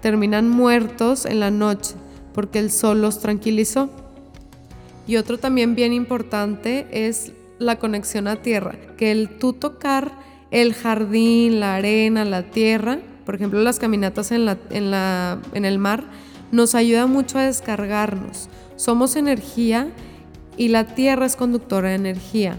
terminan 0.02 0.50
muertos 0.50 1.24
en 1.24 1.40
la 1.40 1.50
noche 1.50 1.94
porque 2.34 2.58
el 2.58 2.70
sol 2.70 3.00
los 3.00 3.20
tranquilizó. 3.20 3.88
Y 5.06 5.16
otro 5.16 5.38
también 5.38 5.74
bien 5.74 5.94
importante 5.94 6.86
es 6.90 7.32
la 7.58 7.78
conexión 7.78 8.28
a 8.28 8.42
tierra, 8.42 8.74
que 8.98 9.10
el 9.10 9.38
tú 9.38 9.54
tocar 9.54 10.12
el 10.50 10.74
jardín, 10.74 11.60
la 11.60 11.76
arena, 11.76 12.26
la 12.26 12.42
tierra, 12.42 12.98
por 13.28 13.34
ejemplo 13.34 13.60
las 13.60 13.78
caminatas 13.78 14.32
en, 14.32 14.46
la, 14.46 14.56
en, 14.70 14.90
la, 14.90 15.38
en 15.52 15.66
el 15.66 15.78
mar, 15.78 16.02
nos 16.50 16.74
ayuda 16.74 17.06
mucho 17.06 17.38
a 17.38 17.42
descargarnos. 17.42 18.48
Somos 18.76 19.16
energía 19.16 19.88
y 20.56 20.68
la 20.68 20.84
tierra 20.94 21.26
es 21.26 21.36
conductora 21.36 21.90
de 21.90 21.96
energía. 21.96 22.56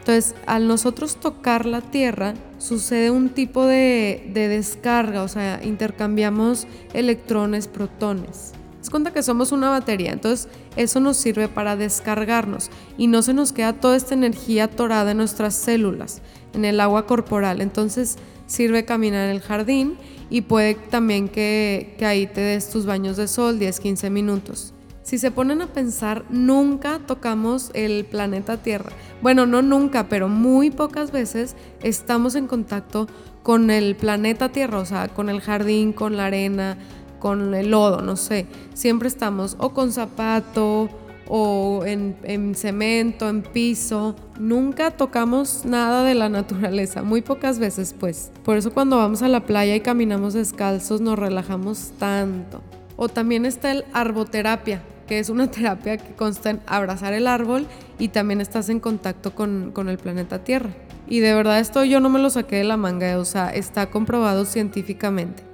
Entonces, 0.00 0.34
al 0.44 0.68
nosotros 0.68 1.16
tocar 1.16 1.64
la 1.64 1.80
tierra, 1.80 2.34
sucede 2.58 3.10
un 3.10 3.30
tipo 3.30 3.64
de, 3.64 4.28
de 4.34 4.48
descarga, 4.48 5.22
o 5.22 5.28
sea, 5.28 5.58
intercambiamos 5.64 6.66
electrones, 6.92 7.66
protones. 7.66 8.52
Es 8.82 8.90
cuenta 8.90 9.14
que 9.14 9.22
somos 9.22 9.52
una 9.52 9.70
batería, 9.70 10.12
entonces 10.12 10.48
eso 10.76 11.00
nos 11.00 11.16
sirve 11.16 11.48
para 11.48 11.76
descargarnos 11.76 12.68
y 12.98 13.06
no 13.06 13.22
se 13.22 13.32
nos 13.32 13.52
queda 13.52 13.72
toda 13.72 13.96
esta 13.96 14.12
energía 14.12 14.64
atorada 14.64 15.12
en 15.12 15.16
nuestras 15.16 15.54
células, 15.54 16.20
en 16.52 16.66
el 16.66 16.78
agua 16.78 17.06
corporal. 17.06 17.62
Entonces 17.62 18.18
sirve 18.50 18.84
caminar 18.84 19.28
en 19.28 19.36
el 19.36 19.40
jardín 19.40 19.96
y 20.28 20.42
puede 20.42 20.74
también 20.74 21.28
que, 21.28 21.94
que 21.98 22.04
ahí 22.04 22.26
te 22.26 22.40
des 22.40 22.68
tus 22.68 22.84
baños 22.84 23.16
de 23.16 23.28
sol 23.28 23.60
10-15 23.60 24.10
minutos. 24.10 24.74
Si 25.02 25.18
se 25.18 25.30
ponen 25.30 25.62
a 25.62 25.68
pensar, 25.68 26.24
nunca 26.30 27.00
tocamos 27.06 27.70
el 27.74 28.04
planeta 28.04 28.58
Tierra. 28.58 28.90
Bueno, 29.22 29.46
no 29.46 29.62
nunca, 29.62 30.08
pero 30.08 30.28
muy 30.28 30.70
pocas 30.70 31.10
veces 31.12 31.56
estamos 31.82 32.34
en 32.34 32.46
contacto 32.46 33.06
con 33.42 33.70
el 33.70 33.96
planeta 33.96 34.50
Tierra, 34.50 34.78
o 34.78 34.84
sea, 34.84 35.08
con 35.08 35.28
el 35.28 35.40
jardín, 35.40 35.92
con 35.92 36.16
la 36.16 36.26
arena, 36.26 36.76
con 37.18 37.54
el 37.54 37.70
lodo, 37.70 38.02
no 38.02 38.16
sé. 38.16 38.46
Siempre 38.74 39.08
estamos 39.08 39.56
o 39.58 39.70
con 39.70 39.92
zapato 39.92 40.88
o 41.32 41.84
en, 41.86 42.54
cemento, 42.56 43.28
en 43.28 43.42
piso. 43.42 44.16
Nunca 44.40 44.90
tocamos 44.90 45.64
nada 45.64 46.02
de 46.02 46.16
la 46.16 46.28
naturaleza, 46.28 47.04
muy 47.04 47.22
pocas 47.22 47.60
veces 47.60 47.94
pues. 47.98 48.32
Por 48.44 48.56
eso 48.56 48.72
cuando 48.72 48.96
vamos 48.96 49.22
a 49.22 49.28
la 49.28 49.46
playa 49.46 49.76
y 49.76 49.80
caminamos 49.80 50.34
descalzos 50.34 51.00
nos 51.00 51.16
relajamos 51.16 51.92
tanto. 52.00 52.60
O 52.96 53.08
también 53.08 53.46
está 53.46 53.70
el 53.70 53.84
arboterapia, 53.92 54.82
que 55.06 55.20
es 55.20 55.30
una 55.30 55.48
terapia 55.50 55.98
que 55.98 56.14
consta 56.14 56.50
en 56.50 56.60
abrazar 56.66 57.12
el 57.12 57.28
árbol 57.28 57.68
y 58.00 58.08
también 58.08 58.40
estás 58.40 58.68
en 58.68 58.80
contacto 58.80 59.32
con, 59.32 59.70
con 59.70 59.88
el 59.88 59.98
planeta 59.98 60.42
Tierra. 60.42 60.70
Y 61.08 61.20
de 61.20 61.32
verdad 61.32 61.60
esto 61.60 61.84
yo 61.84 62.00
no 62.00 62.08
me 62.08 62.18
lo 62.18 62.30
saqué 62.30 62.56
de 62.56 62.64
la 62.64 62.76
manga, 62.76 63.16
o 63.18 63.24
sea, 63.24 63.50
está 63.50 63.88
comprobado 63.88 64.44
científicamente. 64.44 65.44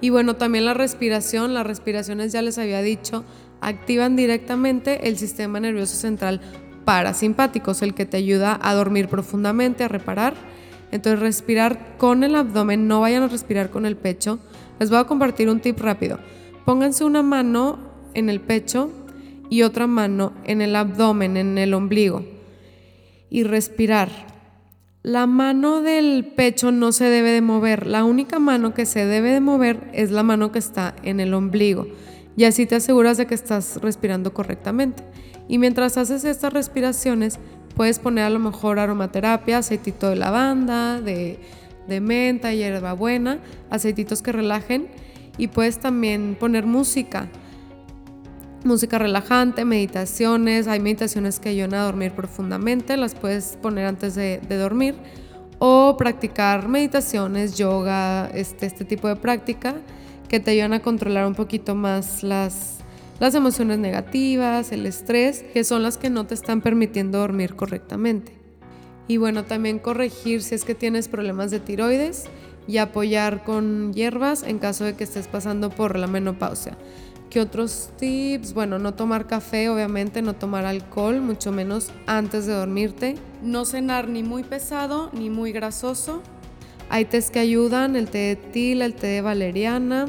Y 0.00 0.10
bueno, 0.10 0.34
también 0.34 0.64
la 0.64 0.74
respiración, 0.74 1.54
las 1.54 1.66
respiraciones 1.66 2.32
ya 2.32 2.42
les 2.42 2.58
había 2.58 2.80
dicho, 2.80 3.24
activan 3.60 4.16
directamente 4.16 5.08
el 5.08 5.16
sistema 5.16 5.60
nervioso 5.60 5.96
central 5.96 6.40
parasimpático, 6.84 7.70
es 7.72 7.82
el 7.82 7.94
que 7.94 8.06
te 8.06 8.16
ayuda 8.16 8.58
a 8.60 8.74
dormir 8.74 9.08
profundamente, 9.08 9.84
a 9.84 9.88
reparar. 9.88 10.34
Entonces 10.90 11.20
respirar 11.20 11.96
con 11.98 12.24
el 12.24 12.34
abdomen, 12.34 12.88
no 12.88 13.00
vayan 13.00 13.22
a 13.22 13.28
respirar 13.28 13.70
con 13.70 13.86
el 13.86 13.96
pecho. 13.96 14.40
Les 14.80 14.90
voy 14.90 14.98
a 14.98 15.04
compartir 15.04 15.48
un 15.48 15.60
tip 15.60 15.78
rápido. 15.78 16.18
Pónganse 16.64 17.04
una 17.04 17.22
mano 17.22 17.78
en 18.14 18.28
el 18.28 18.40
pecho 18.40 18.90
y 19.48 19.62
otra 19.62 19.86
mano 19.86 20.32
en 20.44 20.62
el 20.62 20.74
abdomen, 20.74 21.36
en 21.36 21.58
el 21.58 21.74
ombligo. 21.74 22.24
Y 23.28 23.44
respirar. 23.44 24.08
La 25.02 25.26
mano 25.26 25.80
del 25.80 26.32
pecho 26.36 26.72
no 26.72 26.92
se 26.92 27.04
debe 27.04 27.30
de 27.30 27.40
mover, 27.40 27.86
la 27.86 28.04
única 28.04 28.38
mano 28.38 28.74
que 28.74 28.84
se 28.84 29.06
debe 29.06 29.30
de 29.30 29.40
mover 29.40 29.88
es 29.94 30.10
la 30.10 30.22
mano 30.22 30.52
que 30.52 30.58
está 30.58 30.94
en 31.02 31.20
el 31.20 31.32
ombligo 31.32 31.86
y 32.40 32.46
así 32.46 32.64
te 32.64 32.76
aseguras 32.76 33.18
de 33.18 33.26
que 33.26 33.34
estás 33.34 33.76
respirando 33.82 34.32
correctamente. 34.32 35.02
Y 35.46 35.58
mientras 35.58 35.98
haces 35.98 36.24
estas 36.24 36.50
respiraciones, 36.54 37.38
puedes 37.76 37.98
poner 37.98 38.24
a 38.24 38.30
lo 38.30 38.38
mejor 38.38 38.78
aromaterapia, 38.78 39.58
aceitito 39.58 40.08
de 40.08 40.16
lavanda, 40.16 41.02
de, 41.02 41.38
de 41.86 42.00
menta, 42.00 42.54
hierbabuena, 42.54 43.40
aceititos 43.68 44.22
que 44.22 44.32
relajen 44.32 44.88
y 45.36 45.48
puedes 45.48 45.80
también 45.80 46.34
poner 46.40 46.64
música. 46.64 47.28
Música 48.64 48.98
relajante, 48.98 49.66
meditaciones, 49.66 50.66
hay 50.66 50.80
meditaciones 50.80 51.40
que 51.40 51.50
ayudan 51.50 51.74
a 51.74 51.82
dormir 51.82 52.12
profundamente, 52.12 52.96
las 52.96 53.14
puedes 53.14 53.58
poner 53.60 53.84
antes 53.84 54.14
de, 54.14 54.40
dormir 54.48 54.94
o 55.58 55.94
practicar 55.98 56.68
meditaciones, 56.68 57.58
yoga, 57.58 58.30
este, 58.32 58.64
este 58.64 58.86
tipo 58.86 59.08
de 59.08 59.16
práctica 59.16 59.74
que 60.30 60.38
te 60.38 60.52
ayudan 60.52 60.74
a 60.74 60.80
controlar 60.80 61.26
un 61.26 61.34
poquito 61.34 61.74
más 61.74 62.22
las, 62.22 62.78
las 63.18 63.34
emociones 63.34 63.80
negativas, 63.80 64.70
el 64.70 64.86
estrés, 64.86 65.42
que 65.52 65.64
son 65.64 65.82
las 65.82 65.98
que 65.98 66.08
no 66.08 66.24
te 66.24 66.34
están 66.34 66.60
permitiendo 66.60 67.18
dormir 67.18 67.56
correctamente. 67.56 68.38
Y 69.08 69.16
bueno, 69.16 69.42
también 69.44 69.80
corregir 69.80 70.44
si 70.44 70.54
es 70.54 70.64
que 70.64 70.76
tienes 70.76 71.08
problemas 71.08 71.50
de 71.50 71.58
tiroides 71.58 72.26
y 72.68 72.78
apoyar 72.78 73.42
con 73.42 73.92
hierbas 73.92 74.44
en 74.44 74.60
caso 74.60 74.84
de 74.84 74.94
que 74.94 75.02
estés 75.02 75.26
pasando 75.26 75.68
por 75.68 75.98
la 75.98 76.06
menopausia. 76.06 76.78
¿Qué 77.28 77.40
otros 77.40 77.90
tips? 77.98 78.54
Bueno, 78.54 78.78
no 78.78 78.94
tomar 78.94 79.26
café, 79.26 79.68
obviamente, 79.68 80.22
no 80.22 80.34
tomar 80.34 80.64
alcohol, 80.64 81.20
mucho 81.20 81.50
menos 81.50 81.90
antes 82.06 82.46
de 82.46 82.52
dormirte. 82.52 83.16
No 83.42 83.64
cenar 83.64 84.08
ni 84.08 84.22
muy 84.22 84.44
pesado 84.44 85.10
ni 85.12 85.28
muy 85.28 85.50
grasoso. 85.50 86.22
Hay 86.90 87.06
tés 87.06 87.30
que 87.30 87.38
ayudan, 87.38 87.96
el 87.96 88.10
té 88.10 88.18
de 88.18 88.36
tila, 88.36 88.84
el 88.84 88.94
té 88.94 89.06
de 89.06 89.22
valeriana, 89.22 90.06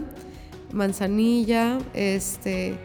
manzanilla, 0.73 1.77
este, 1.93 2.75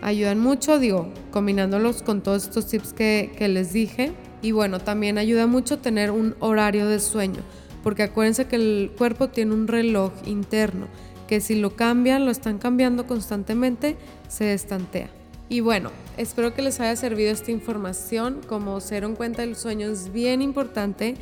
ayudan 0.00 0.38
mucho, 0.38 0.78
digo, 0.78 1.12
combinándolos 1.30 2.02
con 2.02 2.22
todos 2.22 2.44
estos 2.44 2.66
tips 2.68 2.94
que, 2.94 3.32
que 3.36 3.48
les 3.48 3.74
dije. 3.74 4.12
Y 4.40 4.52
bueno, 4.52 4.78
también 4.78 5.18
ayuda 5.18 5.46
mucho 5.46 5.78
tener 5.80 6.10
un 6.10 6.34
horario 6.40 6.86
de 6.86 7.00
sueño 7.00 7.42
porque 7.86 8.02
acuérdense 8.02 8.46
que 8.46 8.56
el 8.56 8.90
cuerpo 8.98 9.28
tiene 9.28 9.54
un 9.54 9.68
reloj 9.68 10.10
interno, 10.24 10.88
que 11.28 11.40
si 11.40 11.54
lo 11.54 11.76
cambian, 11.76 12.24
lo 12.24 12.32
están 12.32 12.58
cambiando 12.58 13.06
constantemente, 13.06 13.96
se 14.26 14.54
estantea. 14.54 15.08
Y 15.48 15.60
bueno, 15.60 15.92
espero 16.16 16.52
que 16.52 16.62
les 16.62 16.80
haya 16.80 16.96
servido 16.96 17.30
esta 17.30 17.52
información. 17.52 18.40
Como 18.48 18.80
se 18.80 18.96
dieron 18.96 19.14
cuenta, 19.14 19.44
el 19.44 19.54
sueño 19.54 19.86
es 19.86 20.12
bien 20.12 20.42
importante. 20.42 21.14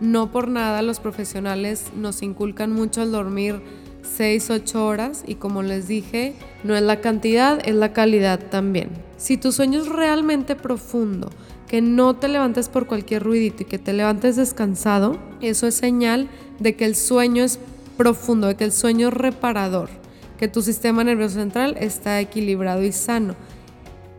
No 0.00 0.32
por 0.32 0.48
nada 0.48 0.82
los 0.82 0.98
profesionales 0.98 1.86
nos 1.94 2.22
inculcan 2.22 2.72
mucho 2.72 3.02
el 3.02 3.12
dormir 3.12 3.60
6, 4.02 4.50
8 4.50 4.86
horas 4.86 5.24
y 5.26 5.34
como 5.34 5.62
les 5.62 5.88
dije, 5.88 6.34
no 6.64 6.74
es 6.74 6.82
la 6.82 7.00
cantidad, 7.00 7.60
es 7.66 7.74
la 7.74 7.92
calidad 7.92 8.40
también. 8.50 8.88
Si 9.18 9.36
tu 9.36 9.52
sueño 9.52 9.80
es 9.80 9.88
realmente 9.88 10.56
profundo, 10.56 11.30
que 11.68 11.82
no 11.82 12.16
te 12.16 12.28
levantes 12.28 12.68
por 12.68 12.86
cualquier 12.86 13.22
ruidito 13.22 13.62
y 13.62 13.66
que 13.66 13.78
te 13.78 13.92
levantes 13.92 14.36
descansado, 14.36 15.18
eso 15.40 15.66
es 15.66 15.74
señal 15.74 16.28
de 16.58 16.74
que 16.74 16.84
el 16.84 16.96
sueño 16.96 17.44
es 17.44 17.60
profundo, 17.96 18.48
de 18.48 18.56
que 18.56 18.64
el 18.64 18.72
sueño 18.72 19.08
es 19.08 19.14
reparador, 19.14 19.90
que 20.38 20.48
tu 20.48 20.62
sistema 20.62 21.04
nervioso 21.04 21.34
central 21.34 21.76
está 21.78 22.18
equilibrado 22.18 22.82
y 22.82 22.92
sano 22.92 23.36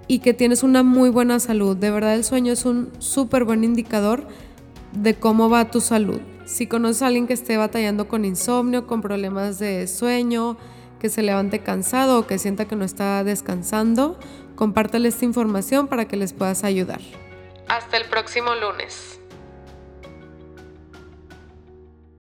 y 0.07 0.19
que 0.19 0.33
tienes 0.33 0.61
una 0.61 0.83
muy 0.83 1.09
buena 1.09 1.39
salud. 1.39 1.75
De 1.75 1.89
verdad 1.89 2.15
el 2.15 2.23
sueño 2.23 2.53
es 2.53 2.65
un 2.65 2.91
súper 2.99 3.43
buen 3.43 3.63
indicador 3.63 4.27
de 4.93 5.15
cómo 5.15 5.49
va 5.49 5.71
tu 5.71 5.81
salud. 5.81 6.19
Si 6.45 6.67
conoces 6.67 7.01
a 7.01 7.07
alguien 7.07 7.27
que 7.27 7.33
esté 7.33 7.57
batallando 7.57 8.07
con 8.07 8.25
insomnio, 8.25 8.87
con 8.87 9.01
problemas 9.01 9.59
de 9.59 9.87
sueño, 9.87 10.57
que 10.99 11.09
se 11.09 11.21
levante 11.21 11.59
cansado 11.59 12.19
o 12.19 12.27
que 12.27 12.37
sienta 12.37 12.65
que 12.65 12.75
no 12.75 12.85
está 12.85 13.23
descansando, 13.23 14.19
compártale 14.55 15.07
esta 15.07 15.25
información 15.25 15.87
para 15.87 16.05
que 16.05 16.17
les 16.17 16.33
puedas 16.33 16.63
ayudar. 16.63 16.99
Hasta 17.67 17.97
el 17.97 18.05
próximo 18.05 18.53
lunes. 18.55 19.20